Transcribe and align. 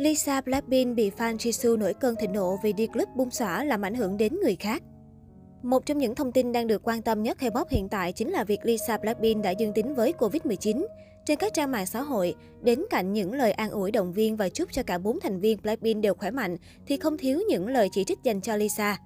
Lisa 0.00 0.40
Blackpink 0.40 0.96
bị 0.96 1.10
fan 1.10 1.36
Jisoo 1.36 1.78
nổi 1.78 1.94
cơn 1.94 2.16
thịnh 2.16 2.32
nộ 2.32 2.56
vì 2.62 2.72
đi 2.72 2.86
clip 2.86 3.08
bung 3.16 3.30
xõa 3.30 3.64
làm 3.64 3.82
ảnh 3.82 3.94
hưởng 3.94 4.16
đến 4.16 4.36
người 4.42 4.56
khác. 4.56 4.82
Một 5.62 5.86
trong 5.86 5.98
những 5.98 6.14
thông 6.14 6.32
tin 6.32 6.52
đang 6.52 6.66
được 6.66 6.82
quan 6.84 7.02
tâm 7.02 7.22
nhất 7.22 7.36
K-pop 7.40 7.64
hiện 7.70 7.88
tại 7.88 8.12
chính 8.12 8.30
là 8.30 8.44
việc 8.44 8.58
Lisa 8.62 8.98
Blackpink 8.98 9.44
đã 9.44 9.50
dương 9.50 9.72
tính 9.72 9.94
với 9.94 10.14
Covid-19. 10.18 10.86
Trên 11.26 11.38
các 11.38 11.54
trang 11.54 11.70
mạng 11.70 11.86
xã 11.86 12.02
hội, 12.02 12.34
đến 12.62 12.82
cạnh 12.90 13.12
những 13.12 13.32
lời 13.32 13.52
an 13.52 13.70
ủi 13.70 13.90
động 13.90 14.12
viên 14.12 14.36
và 14.36 14.48
chúc 14.48 14.72
cho 14.72 14.82
cả 14.82 14.98
bốn 14.98 15.20
thành 15.20 15.40
viên 15.40 15.58
Blackpink 15.62 16.02
đều 16.02 16.14
khỏe 16.14 16.30
mạnh, 16.30 16.56
thì 16.86 16.96
không 16.96 17.18
thiếu 17.18 17.40
những 17.48 17.68
lời 17.68 17.88
chỉ 17.92 18.04
trích 18.04 18.18
dành 18.22 18.40
cho 18.40 18.56
Lisa. 18.56 18.98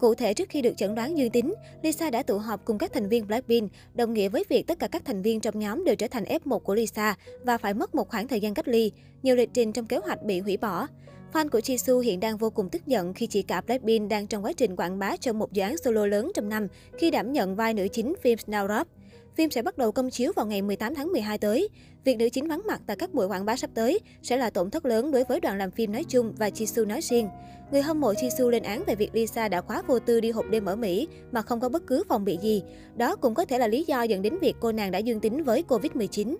Cụ 0.00 0.14
thể, 0.14 0.34
trước 0.34 0.48
khi 0.48 0.62
được 0.62 0.76
chẩn 0.76 0.94
đoán 0.94 1.18
dương 1.18 1.30
tính, 1.30 1.54
Lisa 1.82 2.10
đã 2.10 2.22
tụ 2.22 2.38
họp 2.38 2.64
cùng 2.64 2.78
các 2.78 2.92
thành 2.92 3.08
viên 3.08 3.26
Blackpink, 3.26 3.72
đồng 3.94 4.12
nghĩa 4.12 4.28
với 4.28 4.44
việc 4.48 4.66
tất 4.66 4.78
cả 4.78 4.88
các 4.88 5.04
thành 5.04 5.22
viên 5.22 5.40
trong 5.40 5.58
nhóm 5.58 5.84
đều 5.84 5.94
trở 5.94 6.08
thành 6.08 6.24
F1 6.24 6.58
của 6.58 6.74
Lisa 6.74 7.16
và 7.44 7.58
phải 7.58 7.74
mất 7.74 7.94
một 7.94 8.08
khoảng 8.08 8.28
thời 8.28 8.40
gian 8.40 8.54
cách 8.54 8.68
ly. 8.68 8.92
Nhiều 9.22 9.36
lịch 9.36 9.50
trình 9.54 9.72
trong 9.72 9.86
kế 9.86 9.96
hoạch 9.96 10.22
bị 10.22 10.40
hủy 10.40 10.56
bỏ. 10.56 10.86
Fan 11.32 11.48
của 11.48 11.58
Jisoo 11.58 11.98
hiện 11.98 12.20
đang 12.20 12.36
vô 12.36 12.50
cùng 12.50 12.68
tức 12.68 12.86
giận 12.86 13.14
khi 13.14 13.26
chị 13.26 13.42
cả 13.42 13.60
Blackpink 13.60 14.10
đang 14.10 14.26
trong 14.26 14.44
quá 14.44 14.52
trình 14.52 14.76
quảng 14.76 14.98
bá 14.98 15.16
cho 15.16 15.32
một 15.32 15.52
dự 15.52 15.62
án 15.62 15.76
solo 15.78 16.06
lớn 16.06 16.30
trong 16.34 16.48
năm 16.48 16.66
khi 16.98 17.10
đảm 17.10 17.32
nhận 17.32 17.56
vai 17.56 17.74
nữ 17.74 17.88
chính 17.92 18.14
phim 18.22 18.38
Snowdrop. 18.38 18.84
Phim 19.34 19.50
sẽ 19.50 19.62
bắt 19.62 19.78
đầu 19.78 19.92
công 19.92 20.10
chiếu 20.10 20.32
vào 20.36 20.46
ngày 20.46 20.62
18 20.62 20.94
tháng 20.94 21.12
12 21.12 21.38
tới. 21.38 21.68
Việc 22.04 22.16
nữ 22.16 22.28
chính 22.28 22.48
vắng 22.48 22.62
mặt 22.66 22.80
tại 22.86 22.96
các 22.96 23.14
buổi 23.14 23.26
quảng 23.26 23.44
bá 23.44 23.56
sắp 23.56 23.70
tới 23.74 24.00
sẽ 24.22 24.36
là 24.36 24.50
tổn 24.50 24.70
thất 24.70 24.86
lớn 24.86 25.10
đối 25.10 25.24
với 25.24 25.40
đoàn 25.40 25.58
làm 25.58 25.70
phim 25.70 25.92
nói 25.92 26.04
chung 26.04 26.32
và 26.38 26.48
Jisoo 26.48 26.86
nói 26.86 27.00
riêng. 27.02 27.28
Người 27.72 27.82
hâm 27.82 28.00
mộ 28.00 28.12
Jisoo 28.12 28.48
lên 28.48 28.62
án 28.62 28.84
về 28.86 28.94
việc 28.94 29.14
Lisa 29.14 29.48
đã 29.48 29.60
quá 29.60 29.82
vô 29.86 29.98
tư 29.98 30.20
đi 30.20 30.30
hộp 30.30 30.44
đêm 30.50 30.64
ở 30.64 30.76
Mỹ 30.76 31.08
mà 31.32 31.42
không 31.42 31.60
có 31.60 31.68
bất 31.68 31.86
cứ 31.86 32.02
phòng 32.08 32.24
bị 32.24 32.38
gì. 32.42 32.62
Đó 32.96 33.16
cũng 33.16 33.34
có 33.34 33.44
thể 33.44 33.58
là 33.58 33.68
lý 33.68 33.84
do 33.84 34.02
dẫn 34.02 34.22
đến 34.22 34.38
việc 34.40 34.56
cô 34.60 34.72
nàng 34.72 34.90
đã 34.90 34.98
dương 34.98 35.20
tính 35.20 35.44
với 35.44 35.64
Covid-19. 35.68 36.36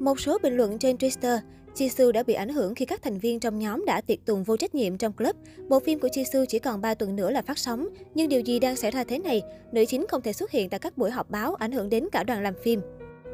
Một 0.00 0.20
số 0.20 0.38
bình 0.42 0.56
luận 0.56 0.78
trên 0.78 0.96
Twitter, 0.96 1.38
Jisoo 1.74 2.12
đã 2.12 2.22
bị 2.22 2.34
ảnh 2.34 2.48
hưởng 2.48 2.74
khi 2.74 2.84
các 2.84 3.02
thành 3.02 3.18
viên 3.18 3.40
trong 3.40 3.58
nhóm 3.58 3.84
đã 3.86 4.00
tiệc 4.00 4.24
tùng 4.24 4.44
vô 4.44 4.56
trách 4.56 4.74
nhiệm 4.74 4.98
trong 4.98 5.12
club. 5.12 5.36
Bộ 5.68 5.80
phim 5.80 5.98
của 5.98 6.08
Jisoo 6.08 6.44
chỉ 6.48 6.58
còn 6.58 6.80
3 6.80 6.94
tuần 6.94 7.16
nữa 7.16 7.30
là 7.30 7.42
phát 7.42 7.58
sóng, 7.58 7.88
nhưng 8.14 8.28
điều 8.28 8.40
gì 8.40 8.58
đang 8.58 8.76
xảy 8.76 8.90
ra 8.90 9.04
thế 9.04 9.18
này? 9.18 9.42
Nữ 9.72 9.84
chính 9.88 10.06
không 10.08 10.22
thể 10.22 10.32
xuất 10.32 10.50
hiện 10.50 10.68
tại 10.68 10.80
các 10.80 10.98
buổi 10.98 11.10
họp 11.10 11.30
báo 11.30 11.54
ảnh 11.54 11.72
hưởng 11.72 11.88
đến 11.88 12.08
cả 12.12 12.24
đoàn 12.24 12.42
làm 12.42 12.54
phim. 12.62 12.80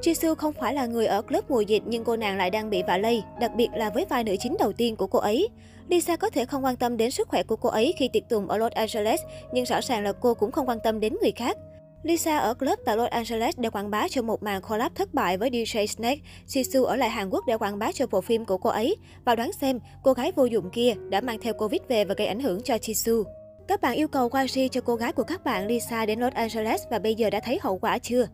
Jisoo 0.02 0.34
không 0.34 0.52
phải 0.60 0.74
là 0.74 0.86
người 0.86 1.06
ở 1.06 1.22
club 1.22 1.44
mùa 1.48 1.60
dịch 1.60 1.82
nhưng 1.86 2.04
cô 2.04 2.16
nàng 2.16 2.36
lại 2.36 2.50
đang 2.50 2.70
bị 2.70 2.82
vạ 2.82 2.98
lây, 2.98 3.22
đặc 3.40 3.50
biệt 3.56 3.68
là 3.76 3.90
với 3.90 4.04
vai 4.08 4.24
nữ 4.24 4.36
chính 4.40 4.56
đầu 4.58 4.72
tiên 4.72 4.96
của 4.96 5.06
cô 5.06 5.18
ấy. 5.18 5.48
Lisa 5.88 6.16
có 6.16 6.30
thể 6.30 6.44
không 6.44 6.64
quan 6.64 6.76
tâm 6.76 6.96
đến 6.96 7.10
sức 7.10 7.28
khỏe 7.28 7.42
của 7.42 7.56
cô 7.56 7.68
ấy 7.68 7.94
khi 7.98 8.08
tiệc 8.08 8.28
tùng 8.28 8.48
ở 8.48 8.58
Los 8.58 8.72
Angeles, 8.72 9.20
nhưng 9.52 9.64
rõ 9.64 9.80
ràng 9.80 10.04
là 10.04 10.12
cô 10.12 10.34
cũng 10.34 10.52
không 10.52 10.68
quan 10.68 10.78
tâm 10.84 11.00
đến 11.00 11.16
người 11.22 11.32
khác. 11.32 11.56
Lisa 12.02 12.38
ở 12.38 12.54
club 12.54 12.78
tại 12.84 12.96
Los 12.96 13.10
Angeles 13.10 13.54
để 13.58 13.70
quảng 13.70 13.90
bá 13.90 14.08
cho 14.08 14.22
một 14.22 14.42
màn 14.42 14.62
collab 14.62 14.94
thất 14.94 15.14
bại 15.14 15.38
với 15.38 15.50
DJ 15.50 15.86
Snake. 15.86 16.20
Jisoo 16.46 16.84
ở 16.84 16.96
lại 16.96 17.10
Hàn 17.10 17.30
Quốc 17.30 17.44
để 17.46 17.56
quảng 17.56 17.78
bá 17.78 17.92
cho 17.92 18.06
bộ 18.06 18.20
phim 18.20 18.44
của 18.44 18.58
cô 18.58 18.70
ấy. 18.70 18.96
Và 19.24 19.34
đoán 19.34 19.52
xem, 19.52 19.80
cô 20.02 20.12
gái 20.12 20.32
vô 20.36 20.44
dụng 20.44 20.70
kia 20.70 20.94
đã 21.10 21.20
mang 21.20 21.38
theo 21.40 21.54
Covid 21.54 21.80
về 21.88 22.04
và 22.04 22.14
gây 22.18 22.26
ảnh 22.26 22.40
hưởng 22.40 22.62
cho 22.62 22.74
Jisoo. 22.74 23.24
Các 23.68 23.80
bạn 23.80 23.94
yêu 23.94 24.08
cầu 24.08 24.30
YG 24.34 24.68
cho 24.72 24.80
cô 24.80 24.96
gái 24.96 25.12
của 25.12 25.22
các 25.22 25.44
bạn 25.44 25.66
Lisa 25.66 26.06
đến 26.06 26.20
Los 26.20 26.34
Angeles 26.34 26.82
và 26.90 26.98
bây 26.98 27.14
giờ 27.14 27.30
đã 27.30 27.40
thấy 27.40 27.58
hậu 27.62 27.78
quả 27.78 27.98
chưa? 27.98 28.26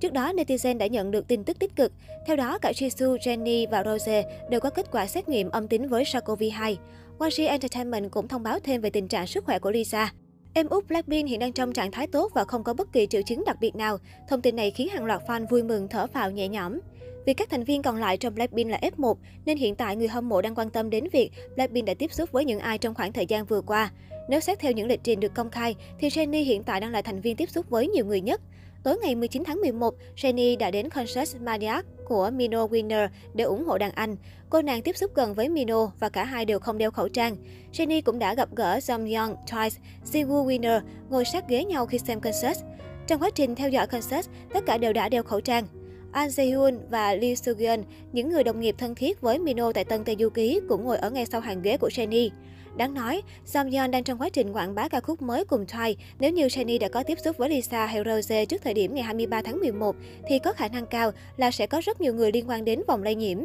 Trước 0.00 0.12
đó, 0.12 0.32
netizen 0.32 0.78
đã 0.78 0.86
nhận 0.86 1.10
được 1.10 1.28
tin 1.28 1.44
tức 1.44 1.58
tích 1.58 1.76
cực. 1.76 1.92
Theo 2.26 2.36
đó, 2.36 2.58
cả 2.58 2.72
Jisoo, 2.72 3.16
Jennie 3.16 3.70
và 3.70 3.84
Rose 3.84 4.24
đều 4.50 4.60
có 4.60 4.70
kết 4.70 4.86
quả 4.92 5.06
xét 5.06 5.28
nghiệm 5.28 5.50
âm 5.50 5.68
tính 5.68 5.88
với 5.88 6.04
SARS-CoV-2. 6.04 6.76
YG 7.20 7.46
Entertainment 7.46 8.10
cũng 8.10 8.28
thông 8.28 8.42
báo 8.42 8.58
thêm 8.58 8.80
về 8.80 8.90
tình 8.90 9.08
trạng 9.08 9.26
sức 9.26 9.44
khỏe 9.44 9.58
của 9.58 9.70
Lisa. 9.70 10.12
Em 10.54 10.68
út 10.68 10.88
Blackpink 10.88 11.28
hiện 11.28 11.40
đang 11.40 11.52
trong 11.52 11.72
trạng 11.72 11.90
thái 11.90 12.06
tốt 12.06 12.32
và 12.34 12.44
không 12.44 12.64
có 12.64 12.74
bất 12.74 12.92
kỳ 12.92 13.06
triệu 13.06 13.22
chứng 13.22 13.44
đặc 13.46 13.56
biệt 13.60 13.76
nào. 13.76 13.98
Thông 14.28 14.42
tin 14.42 14.56
này 14.56 14.70
khiến 14.70 14.88
hàng 14.88 15.04
loạt 15.04 15.22
fan 15.26 15.46
vui 15.46 15.62
mừng 15.62 15.88
thở 15.88 16.06
phào 16.06 16.30
nhẹ 16.30 16.48
nhõm. 16.48 16.80
Vì 17.26 17.34
các 17.34 17.50
thành 17.50 17.64
viên 17.64 17.82
còn 17.82 17.96
lại 17.96 18.16
trong 18.16 18.34
Blackpink 18.34 18.70
là 18.70 18.80
F1, 18.96 19.14
nên 19.44 19.58
hiện 19.58 19.74
tại 19.74 19.96
người 19.96 20.08
hâm 20.08 20.28
mộ 20.28 20.42
đang 20.42 20.54
quan 20.54 20.70
tâm 20.70 20.90
đến 20.90 21.08
việc 21.12 21.30
Blackpink 21.54 21.86
đã 21.86 21.94
tiếp 21.94 22.12
xúc 22.12 22.32
với 22.32 22.44
những 22.44 22.58
ai 22.58 22.78
trong 22.78 22.94
khoảng 22.94 23.12
thời 23.12 23.26
gian 23.26 23.44
vừa 23.44 23.60
qua. 23.60 23.90
Nếu 24.28 24.40
xét 24.40 24.58
theo 24.60 24.72
những 24.72 24.86
lịch 24.86 25.00
trình 25.02 25.20
được 25.20 25.34
công 25.34 25.50
khai, 25.50 25.76
thì 25.98 26.08
Jennie 26.08 26.44
hiện 26.44 26.62
tại 26.62 26.80
đang 26.80 26.90
là 26.90 27.02
thành 27.02 27.20
viên 27.20 27.36
tiếp 27.36 27.50
xúc 27.50 27.70
với 27.70 27.88
nhiều 27.88 28.06
người 28.06 28.20
nhất. 28.20 28.40
Tối 28.82 28.96
ngày 29.02 29.14
19 29.14 29.44
tháng 29.44 29.60
11, 29.60 29.94
Jennie 30.16 30.58
đã 30.58 30.70
đến 30.70 30.90
concert 30.90 31.36
Maniac 31.40 31.86
của 32.04 32.30
Mino 32.30 32.66
Winner 32.66 33.08
để 33.34 33.44
ủng 33.44 33.64
hộ 33.64 33.78
đàn 33.78 33.92
anh. 33.92 34.16
Cô 34.50 34.62
nàng 34.62 34.82
tiếp 34.82 34.96
xúc 34.96 35.14
gần 35.14 35.34
với 35.34 35.48
Mino 35.48 35.90
và 36.00 36.08
cả 36.08 36.24
hai 36.24 36.44
đều 36.44 36.58
không 36.58 36.78
đeo 36.78 36.90
khẩu 36.90 37.08
trang. 37.08 37.36
Jennie 37.72 38.02
cũng 38.04 38.18
đã 38.18 38.34
gặp 38.34 38.48
gỡ 38.54 38.78
Jung 38.78 39.18
Young, 39.18 39.36
Twice, 39.46 39.78
Siwoo 40.12 40.46
Winner 40.46 40.80
ngồi 41.10 41.24
sát 41.24 41.48
ghế 41.48 41.64
nhau 41.64 41.86
khi 41.86 41.98
xem 41.98 42.20
concert. 42.20 42.58
Trong 43.06 43.22
quá 43.22 43.30
trình 43.34 43.54
theo 43.54 43.68
dõi 43.68 43.86
concert, 43.86 44.28
tất 44.54 44.66
cả 44.66 44.78
đều 44.78 44.92
đã 44.92 45.08
đeo 45.08 45.22
khẩu 45.22 45.40
trang. 45.40 45.66
An 46.12 46.28
Jae-hyun 46.28 46.78
và 46.90 47.14
Lee 47.14 47.34
Soo-geun, 47.34 47.82
những 48.12 48.30
người 48.30 48.44
đồng 48.44 48.60
nghiệp 48.60 48.74
thân 48.78 48.94
thiết 48.94 49.20
với 49.20 49.38
Mino 49.38 49.72
tại 49.72 49.84
Tân 49.84 50.04
Tây 50.04 50.16
Du 50.20 50.28
Ký, 50.28 50.60
cũng 50.68 50.84
ngồi 50.84 50.98
ở 50.98 51.10
ngay 51.10 51.26
sau 51.26 51.40
hàng 51.40 51.62
ghế 51.62 51.76
của 51.76 51.88
Jennie. 51.88 52.30
Đáng 52.76 52.94
nói, 52.94 53.22
Samyeon 53.44 53.86
đang 53.86 54.04
trong 54.04 54.18
quá 54.18 54.28
trình 54.28 54.52
quảng 54.52 54.74
bá 54.74 54.88
ca 54.88 55.00
khúc 55.00 55.22
mới 55.22 55.44
cùng 55.44 55.64
Twice. 55.64 55.94
Nếu 56.20 56.32
như 56.32 56.48
Shiny 56.48 56.78
đã 56.78 56.88
có 56.88 57.02
tiếp 57.02 57.18
xúc 57.24 57.36
với 57.36 57.48
Lisa 57.48 57.86
hay 57.86 58.02
Rose 58.06 58.44
trước 58.44 58.62
thời 58.64 58.74
điểm 58.74 58.94
ngày 58.94 59.04
23 59.04 59.42
tháng 59.42 59.60
11, 59.60 59.96
thì 60.28 60.38
có 60.38 60.52
khả 60.52 60.68
năng 60.68 60.86
cao 60.86 61.10
là 61.36 61.50
sẽ 61.50 61.66
có 61.66 61.80
rất 61.84 62.00
nhiều 62.00 62.14
người 62.14 62.32
liên 62.32 62.48
quan 62.48 62.64
đến 62.64 62.82
vòng 62.88 63.02
lây 63.02 63.14
nhiễm. 63.14 63.38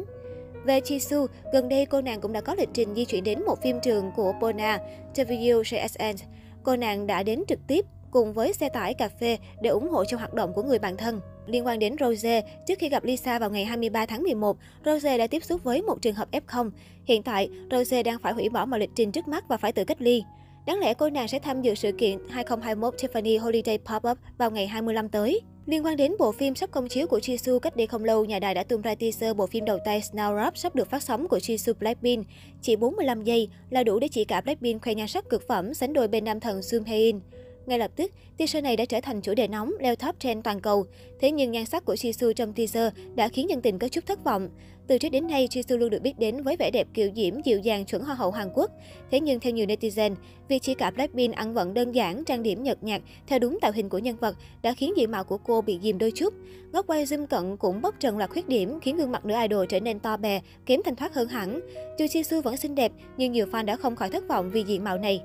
Về 0.64 0.80
Jisoo, 0.80 1.26
gần 1.52 1.68
đây 1.68 1.86
cô 1.86 2.00
nàng 2.00 2.20
cũng 2.20 2.32
đã 2.32 2.40
có 2.40 2.54
lịch 2.54 2.68
trình 2.72 2.94
di 2.94 3.04
chuyển 3.04 3.24
đến 3.24 3.44
một 3.44 3.62
phim 3.62 3.80
trường 3.80 4.10
của 4.16 4.32
Pona, 4.40 4.78
WJSN. 5.14 6.14
Cô 6.62 6.76
nàng 6.76 7.06
đã 7.06 7.22
đến 7.22 7.42
trực 7.48 7.58
tiếp 7.66 7.84
cùng 8.10 8.32
với 8.32 8.52
xe 8.52 8.68
tải 8.68 8.94
cà 8.94 9.08
phê 9.08 9.38
để 9.62 9.70
ủng 9.70 9.88
hộ 9.88 10.04
cho 10.04 10.16
hoạt 10.16 10.34
động 10.34 10.52
của 10.52 10.62
người 10.62 10.78
bạn 10.78 10.96
thân. 10.96 11.20
Liên 11.46 11.66
quan 11.66 11.78
đến 11.78 11.96
Rose, 12.00 12.42
trước 12.66 12.78
khi 12.78 12.88
gặp 12.88 13.04
Lisa 13.04 13.38
vào 13.38 13.50
ngày 13.50 13.64
23 13.64 14.06
tháng 14.06 14.22
11, 14.22 14.56
Rose 14.84 15.18
đã 15.18 15.26
tiếp 15.26 15.44
xúc 15.44 15.64
với 15.64 15.82
một 15.82 16.02
trường 16.02 16.14
hợp 16.14 16.28
F0. 16.32 16.70
Hiện 17.04 17.22
tại, 17.22 17.48
Rose 17.70 18.02
đang 18.02 18.18
phải 18.18 18.32
hủy 18.32 18.48
bỏ 18.48 18.66
mọi 18.66 18.80
lịch 18.80 18.90
trình 18.94 19.12
trước 19.12 19.28
mắt 19.28 19.44
và 19.48 19.56
phải 19.56 19.72
tự 19.72 19.84
cách 19.84 20.00
ly. 20.00 20.22
Đáng 20.66 20.78
lẽ 20.78 20.94
cô 20.94 21.10
nàng 21.10 21.28
sẽ 21.28 21.38
tham 21.38 21.62
dự 21.62 21.74
sự 21.74 21.92
kiện 21.92 22.18
2021 22.28 22.94
Tiffany 22.94 23.40
Holiday 23.40 23.78
Pop-up 23.84 24.14
vào 24.38 24.50
ngày 24.50 24.66
25 24.66 25.08
tới. 25.08 25.40
Liên 25.66 25.84
quan 25.84 25.96
đến 25.96 26.14
bộ 26.18 26.32
phim 26.32 26.54
sắp 26.54 26.70
công 26.70 26.88
chiếu 26.88 27.06
của 27.06 27.18
Jisoo 27.18 27.58
cách 27.58 27.76
đây 27.76 27.86
không 27.86 28.04
lâu, 28.04 28.24
nhà 28.24 28.38
đài 28.38 28.54
đã 28.54 28.62
tung 28.62 28.82
ra 28.82 28.94
teaser 28.94 29.36
bộ 29.36 29.46
phim 29.46 29.64
đầu 29.64 29.78
tay 29.84 30.00
Snowdrop 30.00 30.50
sắp 30.54 30.74
được 30.74 30.90
phát 30.90 31.02
sóng 31.02 31.28
của 31.28 31.38
Jisoo 31.38 31.74
Blackpink. 31.74 32.26
Chỉ 32.62 32.76
45 32.76 33.24
giây 33.24 33.48
là 33.70 33.82
đủ 33.82 33.98
để 33.98 34.08
chị 34.08 34.24
cả 34.24 34.40
Blackpink 34.40 34.82
khoe 34.82 34.94
nhan 34.94 35.08
sắc 35.08 35.28
cực 35.28 35.48
phẩm 35.48 35.74
sánh 35.74 35.92
đôi 35.92 36.08
bên 36.08 36.24
nam 36.24 36.40
thần 36.40 36.62
Sung 36.62 36.84
Hae-in. 36.84 37.20
Ngay 37.68 37.78
lập 37.78 37.90
tức, 37.96 38.12
teaser 38.36 38.64
này 38.64 38.76
đã 38.76 38.84
trở 38.84 39.00
thành 39.00 39.20
chủ 39.20 39.34
đề 39.34 39.48
nóng 39.48 39.72
leo 39.80 39.96
top 39.96 40.20
trend 40.20 40.44
toàn 40.44 40.60
cầu. 40.60 40.86
Thế 41.20 41.30
nhưng 41.30 41.50
nhan 41.50 41.66
sắc 41.66 41.84
của 41.84 41.94
Jisoo 41.94 42.32
trong 42.32 42.52
teaser 42.52 42.92
đã 43.14 43.28
khiến 43.28 43.46
nhân 43.46 43.62
tình 43.62 43.78
có 43.78 43.88
chút 43.88 44.06
thất 44.06 44.24
vọng. 44.24 44.48
Từ 44.86 44.98
trước 44.98 45.08
đến 45.08 45.26
nay, 45.26 45.48
Jisoo 45.50 45.76
luôn 45.76 45.90
được 45.90 46.02
biết 46.02 46.18
đến 46.18 46.42
với 46.42 46.56
vẻ 46.56 46.70
đẹp 46.70 46.86
kiều 46.94 47.08
diễm, 47.16 47.34
dịu 47.44 47.58
dàng 47.58 47.84
chuẩn 47.84 48.02
hoa 48.02 48.14
hậu 48.14 48.30
Hàn 48.30 48.48
Quốc. 48.54 48.70
Thế 49.10 49.20
nhưng 49.20 49.40
theo 49.40 49.52
nhiều 49.52 49.66
netizen, 49.66 50.14
việc 50.48 50.62
chỉ 50.62 50.74
cả 50.74 50.90
Blackpink 50.90 51.34
ăn 51.34 51.54
vận 51.54 51.74
đơn 51.74 51.92
giản, 51.92 52.24
trang 52.24 52.42
điểm 52.42 52.62
nhợt 52.62 52.82
nhạt 52.82 53.02
theo 53.26 53.38
đúng 53.38 53.58
tạo 53.60 53.72
hình 53.72 53.88
của 53.88 53.98
nhân 53.98 54.16
vật 54.16 54.36
đã 54.62 54.72
khiến 54.72 54.92
diện 54.96 55.10
mạo 55.10 55.24
của 55.24 55.38
cô 55.38 55.60
bị 55.60 55.78
dìm 55.82 55.98
đôi 55.98 56.10
chút. 56.10 56.34
Góc 56.72 56.86
quay 56.86 57.04
zoom 57.04 57.26
cận 57.26 57.56
cũng 57.56 57.82
bóc 57.82 57.94
trần 58.00 58.18
loạt 58.18 58.30
khuyết 58.30 58.48
điểm 58.48 58.80
khiến 58.80 58.96
gương 58.96 59.12
mặt 59.12 59.24
nữ 59.24 59.34
idol 59.42 59.66
trở 59.68 59.80
nên 59.80 59.98
to 59.98 60.16
bè, 60.16 60.40
kém 60.66 60.80
thanh 60.84 60.96
thoát 60.96 61.14
hơn 61.14 61.28
hẳn. 61.28 61.60
Dù 61.98 62.06
Jisoo 62.06 62.42
vẫn 62.42 62.56
xinh 62.56 62.74
đẹp, 62.74 62.92
nhưng 63.16 63.32
nhiều 63.32 63.46
fan 63.46 63.64
đã 63.64 63.76
không 63.76 63.96
khỏi 63.96 64.10
thất 64.10 64.28
vọng 64.28 64.50
vì 64.50 64.64
diện 64.64 64.84
mạo 64.84 64.98
này. 64.98 65.22